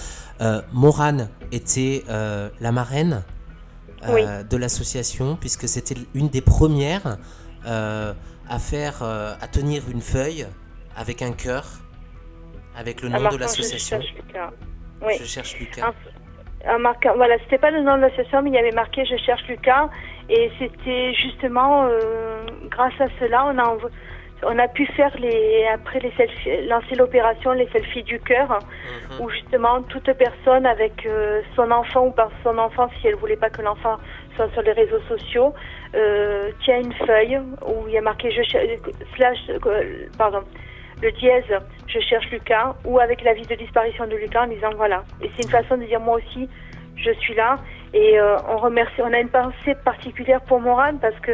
Euh, 0.41 0.61
Morane 0.73 1.29
était 1.51 2.03
euh, 2.09 2.49
la 2.59 2.71
marraine 2.73 3.23
euh, 4.07 4.43
de 4.43 4.57
l'association, 4.57 5.35
puisque 5.35 5.67
c'était 5.67 5.95
une 6.13 6.29
des 6.29 6.41
premières 6.41 7.17
euh, 7.65 8.13
à 8.49 8.59
faire, 8.59 8.99
euh, 9.01 9.33
à 9.41 9.47
tenir 9.47 9.83
une 9.89 10.01
feuille 10.01 10.45
avec 10.97 11.21
un 11.21 11.31
cœur, 11.31 11.65
avec 12.77 13.01
le 13.01 13.09
nom 13.09 13.29
de 13.29 13.37
l'association. 13.37 13.99
Je 14.01 14.05
cherche 14.05 14.15
Lucas. 14.15 14.51
Oui. 15.01 15.13
Je 15.19 15.25
cherche 15.25 15.59
Lucas. 15.59 15.93
En 16.67 16.79
marquant, 16.79 17.13
voilà, 17.15 17.37
c'était 17.39 17.57
pas 17.57 17.71
le 17.71 17.81
nom 17.81 17.95
de 17.95 18.01
l'association, 18.01 18.41
mais 18.41 18.51
il 18.51 18.55
y 18.55 18.57
avait 18.57 18.71
marqué 18.71 19.05
Je 19.05 19.17
cherche 19.17 19.43
Lucas. 19.47 19.89
Et 20.29 20.51
c'était 20.57 21.13
justement 21.13 21.85
euh, 21.85 22.45
grâce 22.69 22.99
à 22.99 23.07
cela, 23.19 23.45
on 23.45 23.57
a, 23.57 23.77
on 24.47 24.57
a 24.59 24.67
pu 24.67 24.85
faire 24.87 25.11
les, 25.19 25.65
après 25.73 25.99
les 25.99 26.11
selfies, 26.11 26.65
lancer 26.67 26.95
l'opération 26.95 27.51
Les 27.51 27.67
selfies 27.69 28.03
du 28.03 28.19
cœur, 28.19 28.59
Mhm. 28.59 29.21
où 29.21 29.29
justement 29.29 29.81
toute 29.83 30.11
personne 30.13 30.65
avec 30.65 31.05
euh, 31.05 31.41
son 31.55 31.69
enfant 31.71 32.07
ou 32.07 32.11
par 32.11 32.29
son 32.43 32.57
enfant, 32.57 32.89
si 32.99 33.07
elle 33.07 33.15
voulait 33.15 33.35
pas 33.37 33.49
que 33.49 33.61
l'enfant 33.61 33.97
soit 34.35 34.49
sur 34.53 34.61
les 34.61 34.71
réseaux 34.71 34.99
sociaux, 35.07 35.53
euh, 35.95 36.51
tient 36.63 36.79
une 36.79 36.93
feuille 36.93 37.39
où 37.67 37.87
il 37.87 37.93
y 37.93 37.97
a 37.97 38.01
marqué 38.01 38.31
Je 38.31 38.41
slash, 39.15 39.37
euh, 39.49 40.07
pardon, 40.17 40.41
le 41.01 41.11
dièse 41.11 41.43
Je 41.87 41.99
cherche 41.99 42.29
Lucas, 42.31 42.75
ou 42.85 42.99
avec 42.99 43.23
l'avis 43.23 43.45
de 43.45 43.55
disparition 43.55 44.07
de 44.07 44.15
Lucas 44.15 44.43
en 44.43 44.47
disant 44.47 44.69
voilà. 44.75 45.03
Et 45.21 45.29
c'est 45.35 45.43
une 45.43 45.51
façon 45.51 45.77
de 45.77 45.83
dire 45.83 45.99
moi 45.99 46.17
aussi, 46.17 46.49
je 46.95 47.11
suis 47.19 47.35
là. 47.35 47.59
Et 47.93 48.19
euh, 48.19 48.37
on 48.49 48.57
remercie, 48.57 49.01
on 49.01 49.13
a 49.13 49.19
une 49.19 49.29
pensée 49.29 49.75
particulière 49.85 50.41
pour 50.41 50.59
Morane 50.59 50.97
parce 50.99 51.19
que 51.19 51.31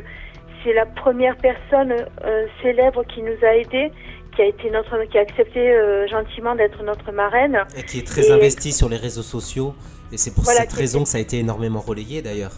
c'est 0.63 0.73
la 0.73 0.85
première 0.85 1.37
personne 1.37 1.93
euh, 2.25 2.47
célèbre 2.61 3.03
qui 3.05 3.21
nous 3.21 3.37
a 3.43 3.55
aidés, 3.55 3.91
qui 4.35 4.41
a 4.41 4.45
été 4.45 4.69
notre, 4.69 5.03
qui 5.05 5.17
a 5.17 5.21
accepté 5.21 5.71
euh, 5.71 6.07
gentiment 6.07 6.55
d'être 6.55 6.81
notre 6.83 7.11
marraine. 7.11 7.63
Et 7.77 7.83
qui 7.83 7.99
est 7.99 8.07
très 8.07 8.27
Et- 8.27 8.31
investi 8.31 8.71
sur 8.71 8.89
les 8.89 8.97
réseaux 8.97 9.21
sociaux. 9.21 9.73
Et 10.11 10.17
c'est 10.17 10.33
pour 10.33 10.43
Voilà, 10.43 10.61
cette 10.61 10.73
raison 10.73 11.03
que 11.03 11.09
ça 11.09 11.17
a 11.17 11.21
été 11.21 11.39
énormément 11.39 11.79
relayé 11.79 12.21
d'ailleurs. 12.21 12.51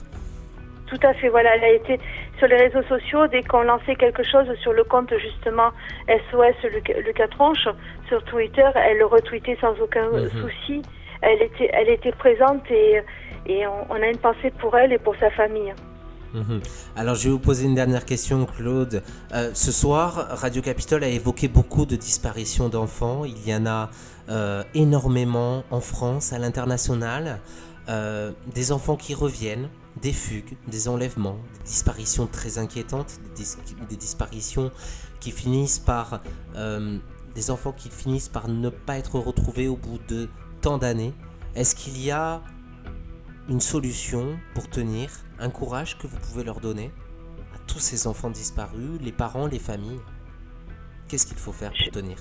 Tout 0.88 1.00
à 1.04 1.14
fait, 1.14 1.30
voilà, 1.30 1.56
elle 1.56 1.64
a 1.64 1.70
été 1.72 2.00
sur 2.38 2.48
les 2.48 2.58
réseaux 2.58 2.84
sociaux 2.84 3.26
dès 3.28 3.44
qu'on 3.44 3.62
lançait 3.62 3.96
quelque 3.96 4.24
chose 4.24 4.46
sur 4.62 4.74
le 4.74 4.84
compte 4.84 5.14
justement 5.18 5.70
SOS 6.08 6.70
Lucas, 6.70 7.00
Lucas 7.06 7.28
Tronche 7.30 7.68
sur 8.10 8.22
Twitter, 8.26 8.68
elle 8.76 8.98
le 8.98 9.06
retweetait 9.06 9.58
sans 9.62 9.80
aucun 9.80 10.08
Mhm. 10.10 10.30
souci. 10.42 10.82
Elle 11.22 11.42
était, 11.44 11.70
elle 11.72 11.88
était 11.90 12.12
présente 12.12 12.70
et, 12.72 13.02
et 13.46 13.66
on, 13.68 13.86
on 13.90 13.96
a 14.02 14.08
une 14.08 14.18
pensée 14.18 14.52
pour 14.60 14.78
elle 14.78 14.92
et 14.92 14.98
pour 14.98 15.16
sa 15.18 15.30
famille. 15.30 15.74
Mhm. 16.34 16.62
Alors 16.96 17.16
je 17.16 17.26
vais 17.26 17.30
vous 17.32 17.40
poser 17.40 17.66
une 17.66 17.76
dernière 17.76 18.06
question, 18.06 18.46
Claude. 18.46 19.04
Euh, 19.34 19.52
ce 19.54 19.72
soir, 19.72 20.28
Radio 20.30 20.62
Capitole 20.62 21.04
a 21.04 21.08
évoqué 21.08 21.48
beaucoup 21.48 21.86
de 21.86 21.96
disparitions 21.96 22.70
d'enfants. 22.70 23.26
Il 23.26 23.48
y 23.48 23.54
en 23.54 23.66
a 23.66 23.90
euh, 24.30 24.64
énormément 24.74 25.64
en 25.72 25.82
France, 25.82 26.34
à 26.34 26.40
l'international. 26.40 27.40
Euh, 27.90 28.32
des 28.54 28.72
enfants 28.72 28.96
qui 28.96 29.14
reviennent, 29.14 29.68
des 30.02 30.14
fugues, 30.14 30.56
des 30.68 30.88
enlèvements, 30.88 31.38
des 31.58 31.66
disparitions 31.66 32.28
très 32.28 32.58
inquiétantes, 32.58 33.20
des, 33.36 33.44
des 33.90 33.98
disparitions 33.98 34.72
qui 35.20 35.32
finissent 35.32 35.80
par... 35.80 36.22
des 37.36 37.52
enfants 37.52 37.72
qui 37.72 37.90
finissent 37.90 38.30
par 38.30 38.48
ne 38.48 38.70
pas 38.70 38.98
être 38.98 39.20
retrouvés 39.20 39.68
au 39.68 39.76
bout 39.76 40.00
de 40.08 40.30
tant 40.62 40.78
d'années. 40.78 41.14
Est-ce 41.56 41.76
qu'il 41.76 42.02
y 42.02 42.12
a 42.12 42.42
une 43.50 43.60
solution 43.60 44.38
pour 44.54 44.70
tenir, 44.70 45.10
un 45.40 45.50
courage 45.50 45.98
que 45.98 46.08
vous 46.08 46.18
pouvez 46.18 46.44
leur 46.44 46.60
donner 46.60 46.92
à 47.56 47.60
tous 47.68 47.80
ces 47.80 48.08
enfants 48.08 48.30
disparus, 48.30 49.00
les 49.02 49.12
parents, 49.12 49.48
les 49.48 49.60
familles. 49.60 50.00
Qu'est-ce 51.08 51.26
qu'il 51.26 51.38
faut 51.38 51.52
faire 51.52 51.72
pour 51.72 51.92
tenir? 51.92 52.18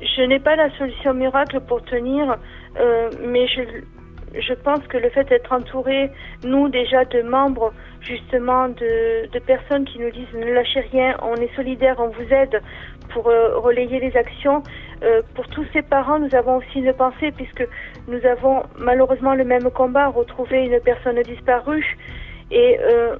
Je 0.00 0.22
n'ai 0.22 0.38
pas 0.38 0.56
la 0.56 0.76
solution 0.78 1.14
miracle 1.14 1.60
pour 1.60 1.82
tenir, 1.82 2.38
euh, 2.78 3.10
mais 3.26 3.46
je, 3.48 3.62
je 4.34 4.54
pense 4.54 4.86
que 4.88 4.96
le 4.98 5.08
fait 5.10 5.24
d'être 5.24 5.52
entouré, 5.52 6.10
nous 6.44 6.68
déjà 6.68 7.04
de 7.04 7.22
membres 7.22 7.72
justement 8.00 8.68
de, 8.68 9.38
personnes 9.46 9.84
qui 9.84 9.98
nous 9.98 10.10
disent 10.10 10.32
ne 10.34 10.52
lâchez 10.52 10.80
rien, 10.92 11.16
on 11.22 11.34
est 11.36 11.54
solidaires, 11.56 11.96
on 11.98 12.08
vous 12.08 12.32
aide 12.32 12.60
pour 13.10 13.28
euh, 13.28 13.58
relayer 13.58 14.00
les 14.00 14.16
actions. 14.16 14.62
Euh, 15.02 15.22
pour 15.34 15.46
tous 15.48 15.64
ces 15.72 15.82
parents, 15.82 16.18
nous 16.18 16.34
avons 16.34 16.56
aussi 16.56 16.80
une 16.80 16.92
pensée 16.92 17.32
puisque 17.32 17.66
nous 18.06 18.24
avons 18.26 18.62
malheureusement 18.78 19.34
le 19.34 19.44
même 19.44 19.70
combat, 19.70 20.08
retrouver 20.08 20.66
une 20.66 20.80
personne 20.80 21.20
disparue. 21.22 21.96
Et 22.50 22.78
euh, 22.80 23.16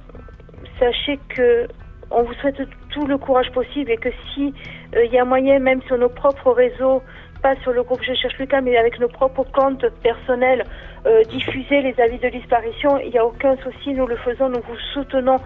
sachez 0.79 1.19
que 1.29 1.67
on 2.11 2.23
vous 2.23 2.33
souhaite 2.35 2.61
tout 2.89 3.05
le 3.05 3.17
courage 3.17 3.51
possible 3.51 3.91
et 3.91 3.97
que 3.97 4.09
si 4.33 4.53
il 4.93 5.11
y 5.11 5.19
a 5.19 5.25
moyen, 5.25 5.59
même 5.59 5.81
sur 5.83 5.97
nos 5.97 6.09
propres 6.09 6.51
réseaux, 6.51 7.03
pas 7.41 7.55
sur 7.57 7.71
le 7.71 7.83
groupe 7.83 8.01
Je 8.03 8.13
cherche 8.13 8.37
Lucas, 8.37 8.61
mais 8.61 8.77
avec 8.77 8.99
nos 8.99 9.07
propres 9.07 9.45
comptes 9.51 9.85
personnels, 10.03 10.63
euh, 11.05 11.23
diffuser 11.23 11.81
les 11.81 11.99
avis 11.99 12.19
de 12.19 12.29
disparition, 12.29 12.99
il 12.99 13.11
n'y 13.11 13.17
a 13.17 13.25
aucun 13.25 13.55
souci, 13.57 13.93
nous 13.93 14.07
le 14.07 14.17
faisons, 14.17 14.49
nous 14.49 14.61
vous 14.61 14.77
soutenons. 14.93 15.39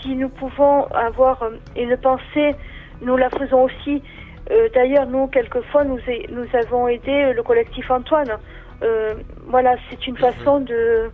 Si 0.00 0.14
nous 0.14 0.28
pouvons 0.28 0.86
avoir 0.86 1.42
euh, 1.42 1.50
une 1.76 1.96
pensée, 1.96 2.54
nous 3.00 3.16
la 3.16 3.30
faisons 3.30 3.62
aussi. 3.64 4.02
Euh, 4.50 4.68
D'ailleurs, 4.74 5.06
nous, 5.06 5.28
quelquefois, 5.28 5.84
nous, 5.84 5.98
nous 6.30 6.46
avons 6.54 6.88
aidé 6.88 7.32
le 7.32 7.42
collectif 7.42 7.90
Antoine. 7.90 8.32
Euh, 8.82 9.14
voilà, 9.46 9.76
c'est 9.90 10.06
une 10.06 10.16
façon 10.16 10.60
de 10.60 11.10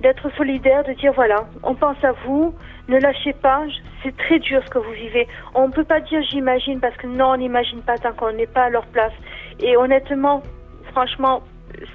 d'être 0.00 0.30
solidaire, 0.36 0.84
de 0.84 0.92
dire 0.92 1.12
voilà, 1.12 1.48
on 1.64 1.74
pense 1.74 2.02
à 2.04 2.12
vous, 2.24 2.54
ne 2.88 2.98
lâchez 2.98 3.34
pas, 3.34 3.64
c'est 4.02 4.16
très 4.16 4.38
dur 4.38 4.62
ce 4.64 4.70
que 4.70 4.78
vous 4.78 4.92
vivez. 4.92 5.28
On 5.54 5.68
ne 5.68 5.72
peut 5.72 5.84
pas 5.84 6.00
dire 6.00 6.22
j'imagine 6.30 6.80
parce 6.80 6.96
que 6.96 7.06
non, 7.06 7.32
on 7.32 7.36
n'imagine 7.36 7.82
pas 7.82 7.98
tant 7.98 8.12
qu'on 8.12 8.32
n'est 8.32 8.46
pas 8.46 8.64
à 8.64 8.70
leur 8.70 8.86
place. 8.86 9.12
Et 9.60 9.76
honnêtement, 9.76 10.42
franchement, 10.92 11.42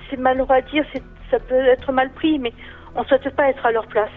c'est 0.10 0.17
malheureux 0.17 0.56
à 0.56 0.62
dire, 0.62 0.86
ça 1.32 1.39
peut 1.39 1.65
être 1.65 1.91
mal 1.91 2.12
pris, 2.12 2.38
mais 2.39 2.53
on 2.95 3.01
ne 3.01 3.06
souhaite 3.06 3.36
pas 3.36 3.49
être 3.49 3.65
à 3.65 3.71
leur 3.71 3.88
place. 3.88 4.12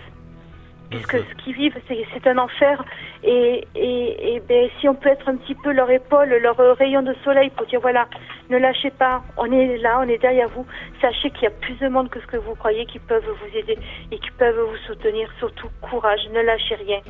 Puisque 0.90 1.18
ce 1.18 1.34
qu'ils 1.42 1.54
vivent, 1.54 1.76
c'est 1.88 2.26
un 2.28 2.38
enfer. 2.38 2.84
Et, 3.24 3.66
et, 3.74 4.34
et 4.34 4.40
ben, 4.40 4.68
si 4.78 4.88
on 4.88 4.94
peut 4.94 5.08
être 5.08 5.28
un 5.28 5.36
petit 5.36 5.54
peu 5.56 5.72
leur 5.72 5.90
épaule, 5.90 6.28
leur 6.28 6.56
rayon 6.76 7.02
de 7.02 7.14
soleil 7.24 7.50
pour 7.50 7.66
dire 7.66 7.80
voilà, 7.80 8.06
ne 8.50 8.58
lâchez 8.58 8.90
pas, 8.90 9.22
on 9.36 9.50
est 9.50 9.78
là, 9.78 9.98
on 10.00 10.08
est 10.08 10.18
derrière 10.18 10.48
vous. 10.50 10.66
Sachez 11.00 11.30
qu'il 11.30 11.42
y 11.42 11.46
a 11.46 11.50
plus 11.50 11.74
de 11.80 11.88
monde 11.88 12.08
que 12.08 12.20
ce 12.20 12.26
que 12.26 12.36
vous 12.36 12.54
croyez 12.54 12.86
qui 12.86 13.00
peuvent 13.00 13.24
vous 13.24 13.58
aider 13.58 13.78
et 14.12 14.18
qui 14.18 14.30
peuvent 14.32 14.60
vous 14.60 14.76
soutenir. 14.86 15.28
Surtout, 15.38 15.68
courage, 15.80 16.28
ne 16.32 16.40
lâchez 16.40 16.76
rien. 16.76 17.00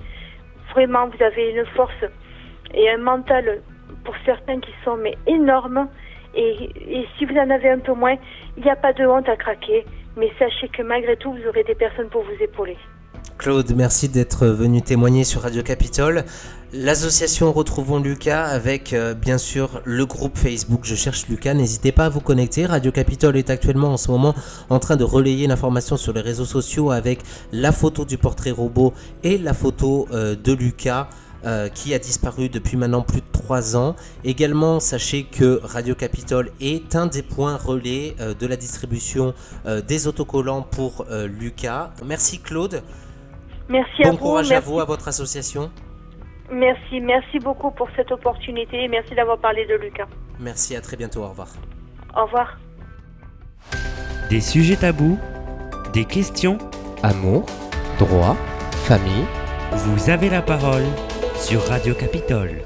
Vraiment, 0.71 1.09
vous 1.09 1.23
avez 1.23 1.51
une 1.51 1.67
force 1.67 2.05
et 2.75 2.89
un 2.91 2.99
mental 2.99 3.63
pour 4.05 4.15
certains 4.25 4.61
qui 4.61 4.73
sont 4.85 4.97
mais 4.97 5.17
énormes. 5.27 5.89
Et, 6.35 6.71
et 6.89 7.07
si 7.17 7.27
vous 7.27 7.37
en 7.37 7.51
avez 7.51 7.71
un 7.71 7.79
peu 7.79 7.93
moins, 7.93 8.17
il 8.57 8.63
n'y 8.63 8.71
a 8.71 8.77
pas 8.77 8.93
de 8.93 9.07
honte 9.07 9.29
à 9.29 9.37
craquer. 9.37 9.85
Mais 10.17 10.33
sachez 10.39 10.69
que 10.69 10.83
malgré 10.83 11.17
tout, 11.17 11.33
vous 11.33 11.47
aurez 11.47 11.65
des 11.65 11.75
personnes 11.75 12.09
pour 12.09 12.23
vous 12.23 12.43
épauler. 12.43 12.77
Claude, 13.39 13.75
merci 13.77 14.09
d'être 14.09 14.47
venu 14.47 14.81
témoigner 14.81 15.23
sur 15.23 15.43
Radio 15.43 15.63
Capitole. 15.63 16.25
L'association 16.73 17.53
Retrouvons 17.53 18.01
Lucas 18.01 18.45
avec 18.45 18.93
euh, 18.93 19.15
bien 19.15 19.37
sûr 19.39 19.83
le 19.85 20.07
groupe 20.07 20.37
Facebook 20.37 20.81
Je 20.85 20.95
cherche 20.95 21.29
Lucas. 21.29 21.53
N'hésitez 21.53 21.93
pas 21.93 22.07
à 22.07 22.09
vous 22.09 22.21
connecter. 22.21 22.65
Radio 22.65 22.91
Capitole 22.91 23.37
est 23.37 23.51
actuellement 23.51 23.93
en 23.93 23.97
ce 23.99 24.11
moment 24.11 24.35
en 24.71 24.79
train 24.79 24.97
de 24.97 25.05
relayer 25.05 25.47
l'information 25.47 25.97
sur 25.97 26.15
les 26.15 26.23
réseaux 26.23 26.47
sociaux 26.47 26.91
avec 26.91 27.21
la 27.53 27.73
photo 27.73 28.05
du 28.05 28.17
portrait 28.17 28.51
robot 28.51 28.95
et 29.23 29.37
la 29.37 29.53
photo 29.53 30.09
euh, 30.13 30.35
de 30.35 30.53
Lucas. 30.53 31.09
euh, 31.45 31.69
qui 31.69 31.95
a 31.95 31.99
disparu 32.01 32.49
depuis 32.49 32.77
maintenant 32.77 33.03
plus 33.03 33.21
de 33.21 33.27
3 33.31 33.77
ans. 33.77 33.95
Également, 34.25 34.81
sachez 34.81 35.25
que 35.25 35.61
Radio 35.63 35.95
Capitole 35.95 36.51
est 36.61 36.97
un 36.97 37.07
des 37.07 37.23
points 37.23 37.57
relais 37.57 38.17
de 38.19 38.47
la 38.49 38.57
distribution 38.57 39.33
des 39.87 40.09
autocollants 40.09 40.63
pour 40.63 41.07
Lucas. 41.39 41.93
Merci 42.05 42.41
Claude. 42.41 42.83
Merci 43.69 44.03
à 44.05 44.11
Bon 44.11 44.13
vous. 44.13 44.19
courage 44.19 44.53
à 44.53 44.61
vous, 44.61 44.81
à 44.81 44.85
votre 44.85 45.09
association. 45.09 45.71
merci, 46.51 47.01
merci 47.01 47.39
beaucoup 47.41 47.71
pour 47.73 47.89
cette 47.97 48.13
opportunité 48.13 48.85
et 48.85 48.89
merci 48.89 49.15
d'avoir 49.15 49.39
parlé 49.39 49.67
de 49.67 49.75
Lucas. 49.75 50.07
Merci, 50.39 50.77
à 50.77 50.81
très 50.81 50.97
bientôt, 50.97 51.23
au 51.25 51.29
revoir. 51.29 51.49
Au 52.17 52.25
revoir. 52.25 52.59
Des 54.31 54.41
sujets 54.41 54.77
tabous, 54.77 55.19
des 55.93 56.05
questions, 56.05 56.59
Amour, 57.03 57.47
droit, 57.99 58.37
famille, 58.87 59.25
vous 59.73 60.11
avez 60.11 60.29
la 60.31 60.43
parole 60.43 60.85
sur 61.37 61.61
Radio 61.69 61.95
Capitole. 61.95 62.63